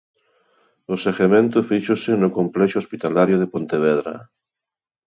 [0.93, 4.15] O seguimento fíxose no complexo hospitalario de Pontevedra.